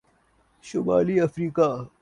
[0.61, 1.85] شمالی افریقہ